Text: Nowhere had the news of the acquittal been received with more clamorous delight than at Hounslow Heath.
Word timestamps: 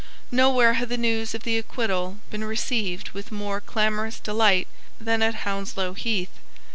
Nowhere 0.31 0.73
had 0.73 0.89
the 0.89 0.97
news 0.97 1.35
of 1.35 1.43
the 1.43 1.59
acquittal 1.59 2.17
been 2.31 2.43
received 2.43 3.11
with 3.11 3.31
more 3.31 3.61
clamorous 3.61 4.19
delight 4.19 4.67
than 4.99 5.21
at 5.21 5.35
Hounslow 5.45 5.93
Heath. 5.93 6.39